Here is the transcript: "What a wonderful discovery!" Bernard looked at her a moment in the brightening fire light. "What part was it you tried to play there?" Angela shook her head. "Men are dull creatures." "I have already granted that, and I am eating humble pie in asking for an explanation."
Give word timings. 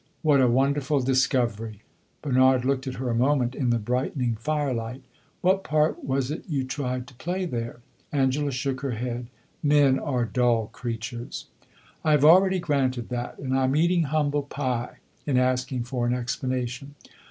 "What 0.23 0.41
a 0.41 0.47
wonderful 0.47 1.01
discovery!" 1.01 1.83
Bernard 2.23 2.65
looked 2.65 2.87
at 2.87 2.95
her 2.95 3.11
a 3.11 3.13
moment 3.13 3.53
in 3.53 3.69
the 3.69 3.77
brightening 3.77 4.33
fire 4.35 4.73
light. 4.73 5.03
"What 5.41 5.63
part 5.63 6.03
was 6.03 6.31
it 6.31 6.43
you 6.49 6.63
tried 6.63 7.05
to 7.05 7.13
play 7.13 7.45
there?" 7.45 7.81
Angela 8.11 8.49
shook 8.51 8.81
her 8.81 8.93
head. 8.97 9.27
"Men 9.61 9.99
are 9.99 10.25
dull 10.25 10.69
creatures." 10.73 11.49
"I 12.03 12.13
have 12.13 12.25
already 12.25 12.57
granted 12.57 13.09
that, 13.09 13.37
and 13.37 13.55
I 13.55 13.63
am 13.65 13.75
eating 13.75 14.05
humble 14.05 14.41
pie 14.41 14.97
in 15.27 15.37
asking 15.37 15.83
for 15.83 16.07
an 16.07 16.15
explanation." 16.15 16.95